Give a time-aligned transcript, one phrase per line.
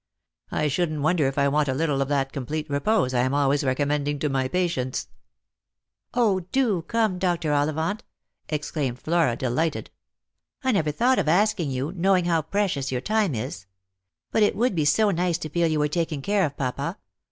[0.49, 3.63] I shouldn't wonder if I want a little of that complete repose I am always
[3.63, 5.09] recommending to my patients.""
[6.15, 7.53] 0, do come, Dr.
[7.53, 8.01] Ollivant!"
[8.49, 9.91] exclaimed Flora, delighted."
[10.63, 13.67] I never thought of asking you, knowing how precious your time is.
[14.31, 16.97] But it would be so nice to feel you were taking care of papa.